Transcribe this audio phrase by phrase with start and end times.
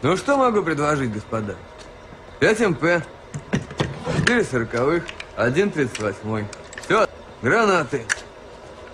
[0.00, 1.56] Ну что могу предложить, господа?
[2.38, 3.02] 5 МП,
[4.18, 5.04] 4 сороковых,
[5.36, 6.46] 1 тридцать восьмой.
[6.84, 7.08] Все,
[7.42, 8.04] гранаты.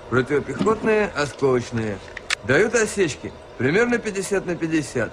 [0.08, 1.98] Противопехотные, осколочные.
[2.44, 3.32] Дают осечки.
[3.58, 5.12] Примерно 50 на 50.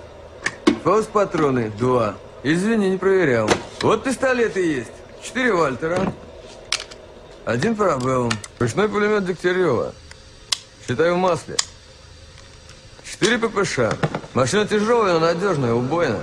[0.84, 2.16] Фаус-патроны, два.
[2.44, 3.50] Извини, не проверял.
[3.82, 4.92] Вот пистолеты есть.
[5.22, 6.14] Четыре Вальтера.
[7.44, 8.32] Один парабеллум.
[8.60, 9.94] Ручной пулемет Дегтярева.
[10.88, 11.58] Считаю в масле.
[13.22, 13.80] Четыре ППШ.
[14.34, 16.18] Машина тяжелая, но надежная, убойная.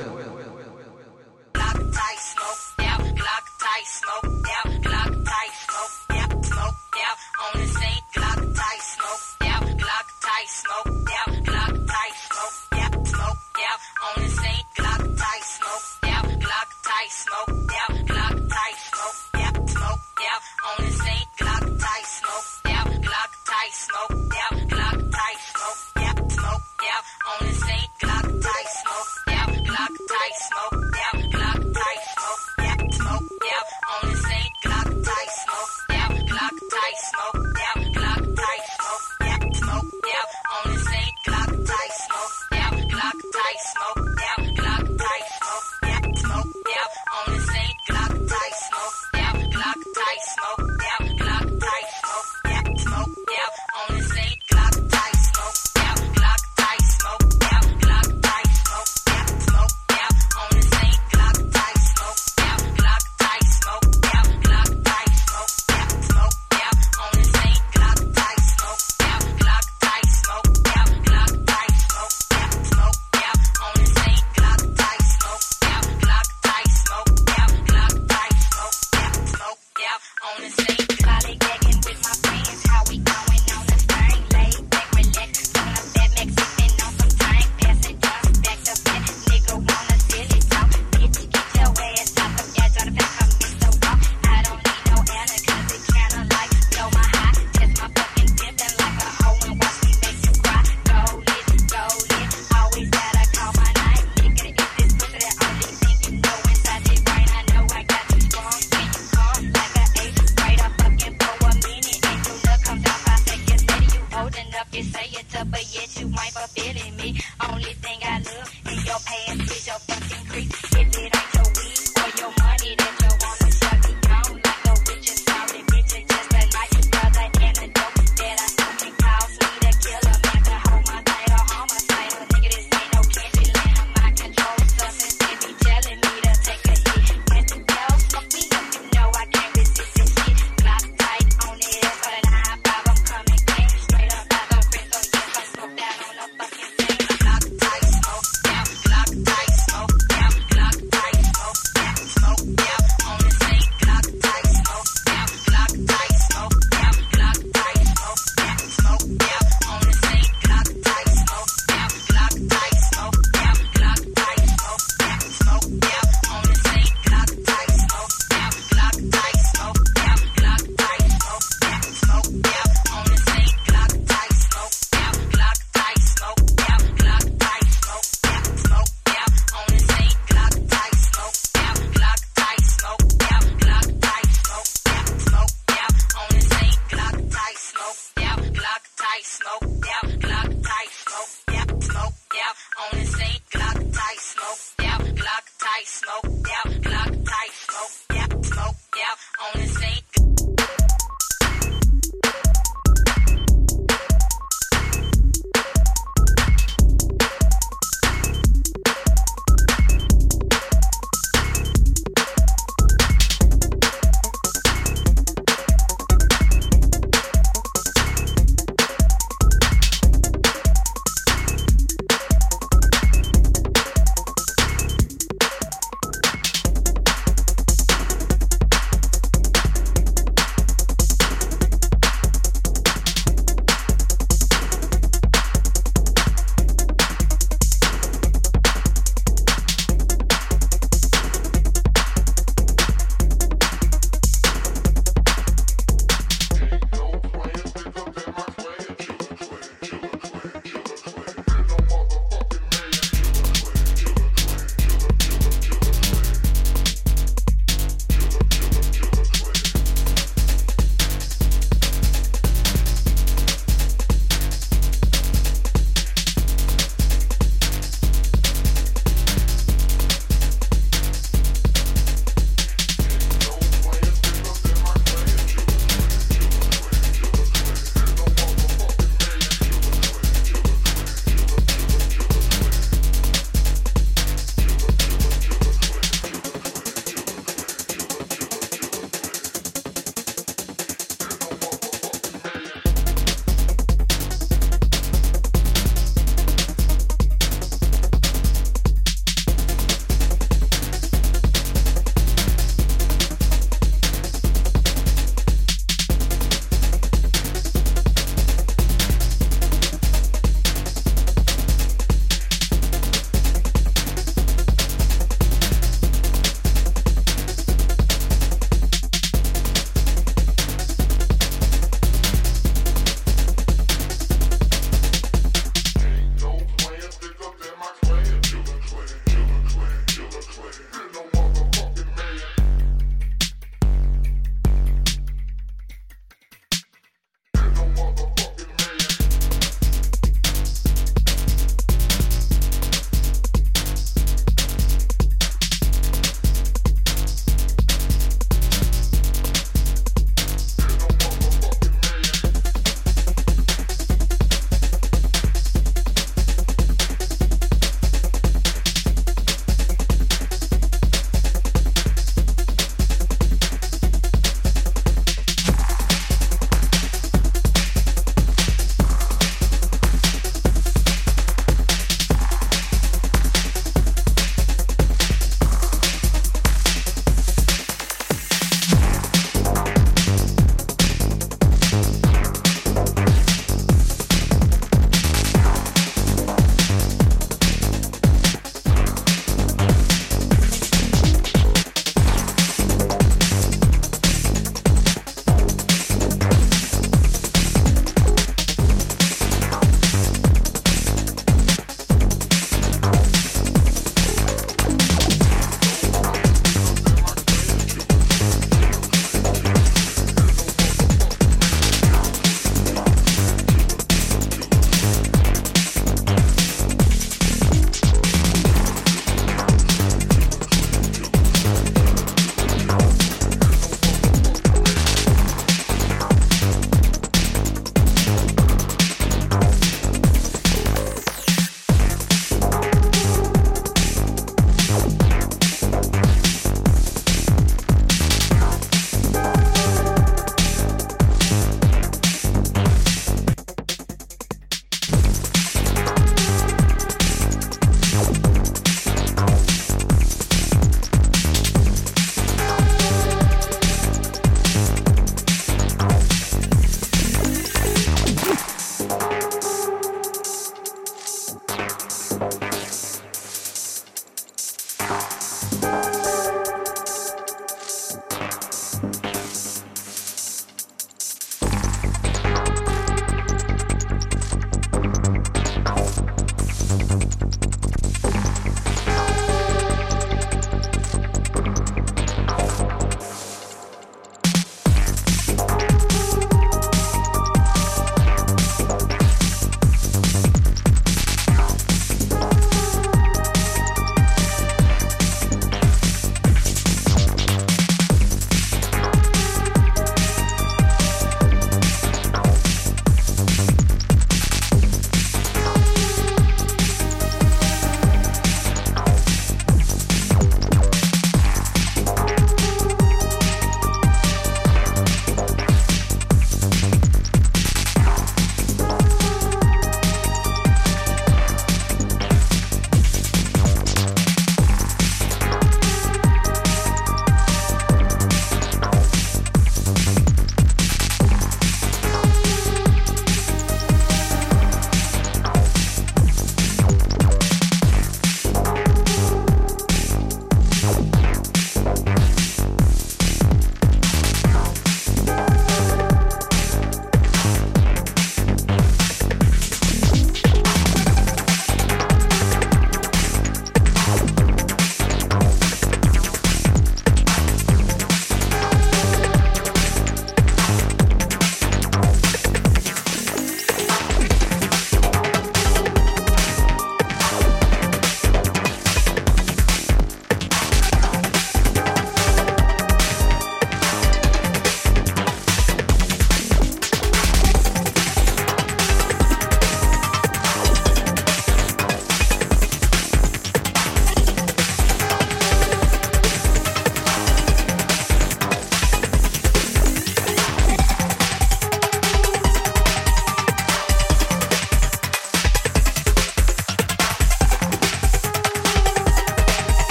[189.19, 192.57] tight, smoked out, Glock tight, Smoke out, smoke out.
[192.93, 196.28] On the scene, Glock tight, Smoke out, Glock tight, Smoke.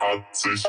[0.00, 0.64] hat sich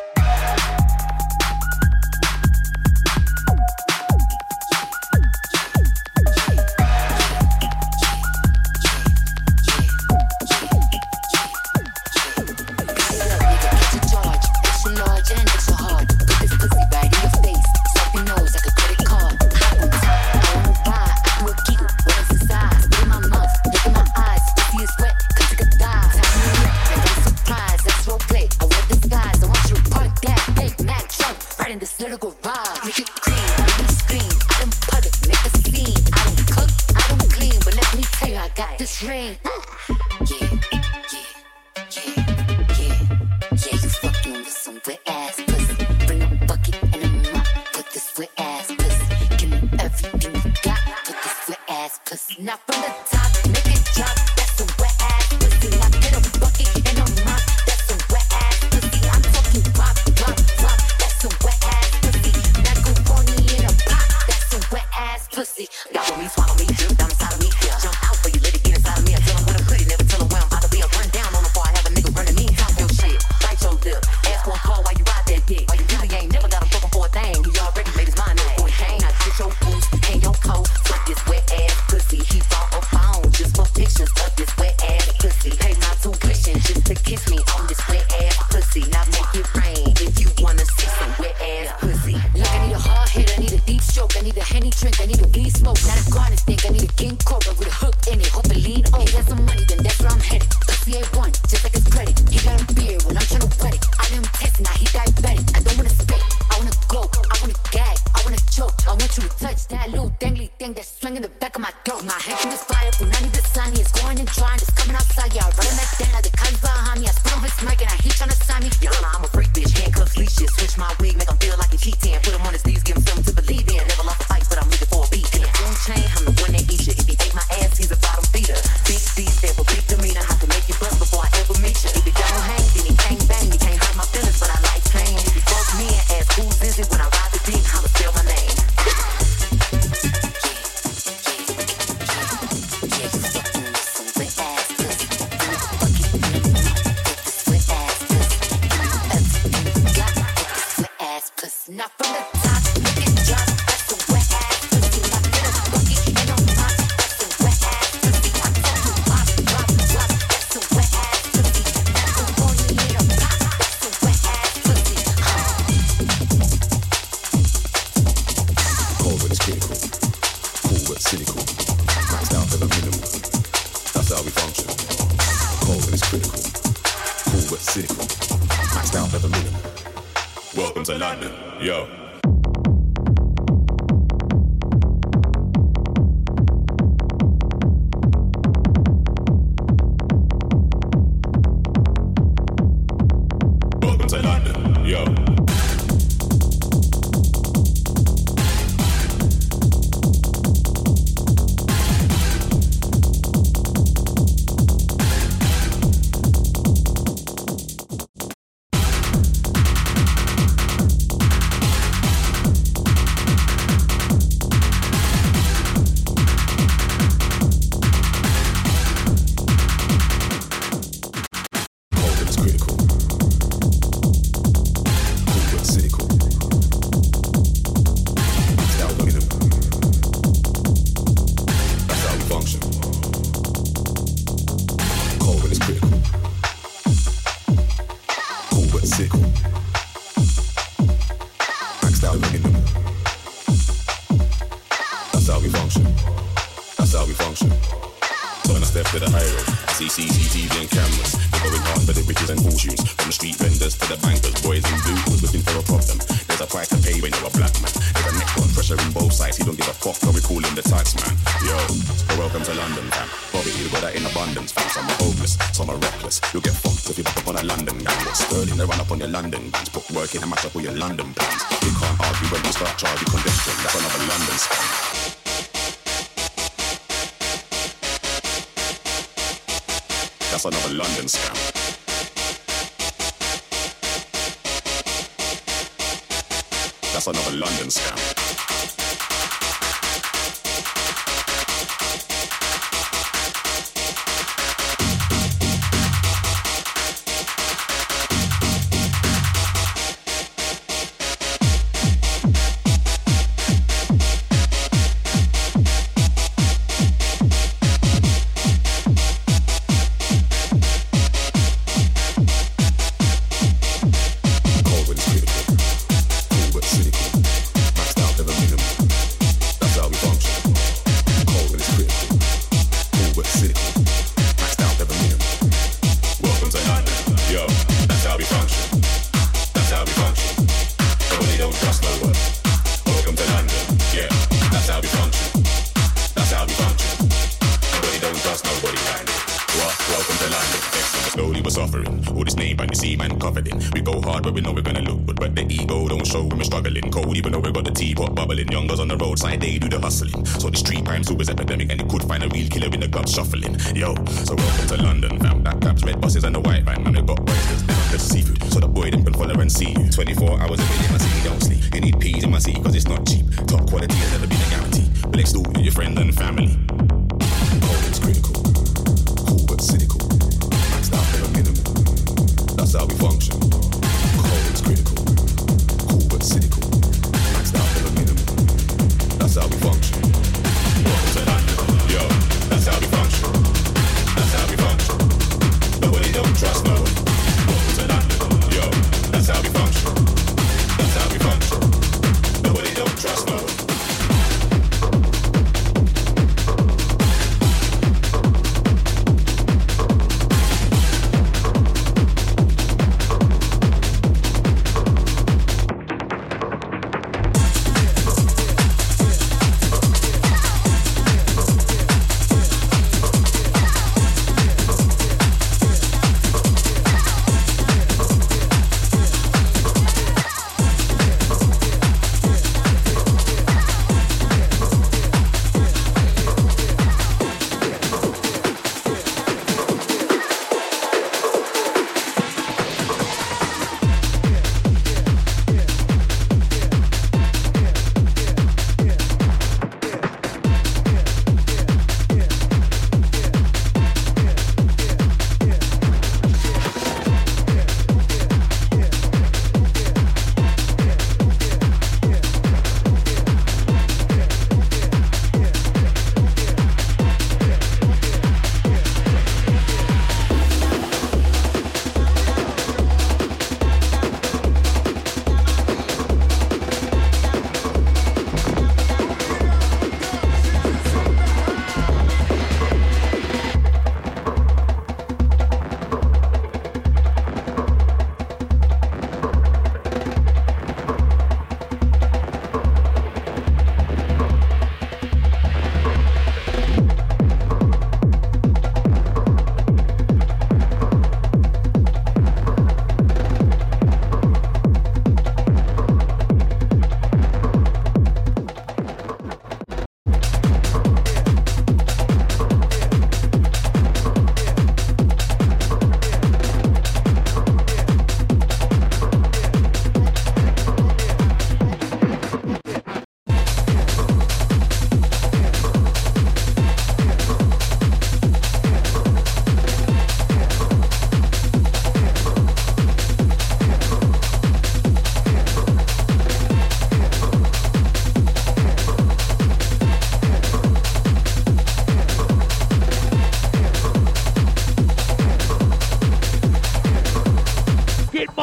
[94.85, 96.46] I need a weed smoke, not a garnish.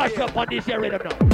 [0.09, 1.34] Mash up on this here now.